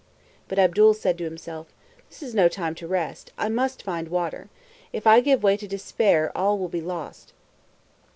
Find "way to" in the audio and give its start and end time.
5.43-5.67